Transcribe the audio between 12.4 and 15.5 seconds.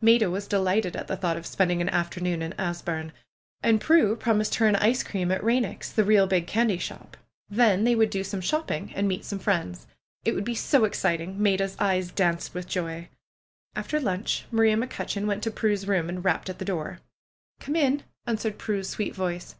with joy. After lunch Maria McCutcheon went to